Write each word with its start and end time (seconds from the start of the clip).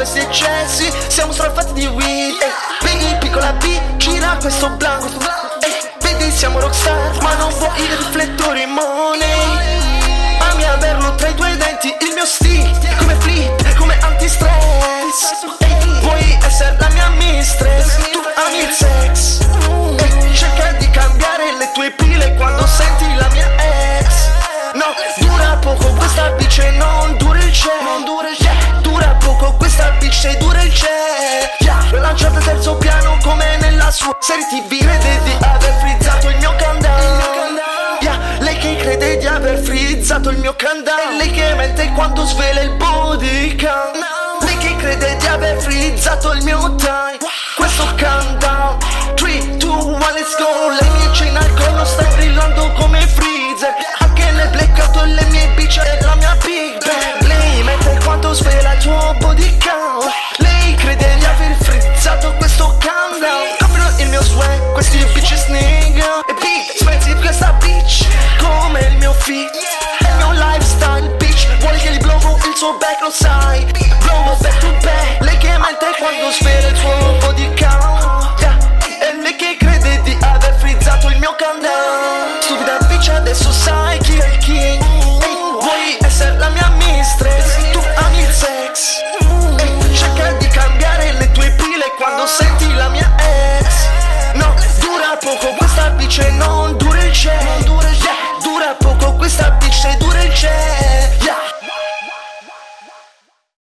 eccessi 0.00 0.90
Siamo 1.08 1.32
strafatti 1.32 1.72
di 1.74 1.86
weed 1.86 2.40
eh. 2.40 2.84
Vedi 2.84 3.16
piccola 3.20 3.52
B, 3.52 3.96
gira 3.96 4.36
questo 4.40 4.70
blanco 4.70 5.06
eh. 5.60 5.90
Vedi 6.00 6.30
siamo 6.30 6.58
rockstar 6.60 7.20
Ma 7.20 7.34
non 7.34 7.52
vuoi 7.58 7.82
i 7.82 7.86
riflettori 7.86 8.66
money 8.66 10.38
Ami 10.50 10.64
averlo 10.64 11.14
tra 11.14 11.28
i 11.28 11.34
tuoi 11.34 11.56
denti 11.56 11.94
Il 12.00 12.12
mio 12.14 12.24
stile 12.24 12.96
come 12.98 13.14
flip, 13.16 13.74
come 13.76 13.98
anti-stress 14.00 15.32
eh. 15.58 16.00
Vuoi 16.00 16.38
essere 16.42 16.76
la 16.78 16.88
mia 16.88 17.08
mistress 17.10 17.96
Tu 18.10 18.18
ami 18.46 18.58
il 18.62 18.72
sex 18.72 19.11
serie 34.20 34.44
tv 34.46 34.78
Crede 34.78 35.20
di 35.22 35.36
aver 35.40 35.74
frizzato 35.80 36.28
il 36.28 36.36
mio 36.38 36.54
countdown 36.58 37.58
yeah. 38.00 38.18
Lei 38.40 38.58
che 38.58 38.76
crede 38.76 39.16
di 39.18 39.26
aver 39.26 39.58
frizzato 39.58 40.30
il 40.30 40.38
mio 40.38 40.54
countdown 40.58 41.16
Lei 41.18 41.30
che 41.30 41.54
mente 41.54 41.90
quando 41.94 42.24
svela 42.24 42.60
il 42.62 42.74
body 42.74 43.56
count 43.56 43.96
Lei 44.40 44.56
che 44.58 44.76
crede 44.76 45.16
di 45.16 45.26
aver 45.26 45.60
frizzato 45.60 46.32
il 46.32 46.42
mio 46.42 46.74
time. 46.76 47.18
Questo 47.54 47.84
countdown 47.96 48.51
just 64.22 64.36
way 64.36 64.58
Questi 64.72 65.02
uffici 65.02 65.36
sneaker. 65.36 66.22
E 66.28 66.34
beat, 66.40 66.76
spezzi 66.78 67.14
questa 67.16 67.52
bitch 67.60 68.06
Come 68.38 68.80
il 68.80 68.96
mio 68.98 69.12
fit 69.12 69.50
È 69.98 70.08
il 70.08 70.16
mio 70.16 70.32
lifestyle, 70.32 71.08
bitch 71.16 71.46
Vuole 71.58 71.78
che 71.78 71.90
gli 71.92 71.98
blovo 71.98 72.36
il 72.36 72.56
suo 72.56 72.76
back, 72.78 73.00
lo 73.00 73.10
sai. 73.10 73.64
Blovo 74.00 74.36
back 74.40 74.58
to 74.58 74.70
back 74.82 75.20
Lei 75.20 75.36
che 75.38 75.48
mente 75.58 75.86
quando 75.98 76.30
spera 76.30 76.68
il 76.68 76.76
suo 76.76 76.96
logo 76.98 77.32
di 77.32 77.46
count 77.58 78.40
yeah. 78.40 78.56
E 79.00 79.22
lei 79.22 79.36
che 79.36 79.56
crede 79.58 80.00
di 80.02 80.16
aver 80.20 80.54
frizzato 80.58 81.08
il 81.08 81.18
mio 81.18 81.34
countdown 81.36 82.42
Stupida 82.42 82.78
bitch, 82.88 83.08
adesso 83.08 83.50
sai 83.50 83.98
chi 83.98 84.18
è 84.18 84.26
il 84.26 84.38
king. 84.38 84.82
Senti 92.24 92.72
la 92.74 92.88
mia 92.88 93.12
ex. 93.18 93.31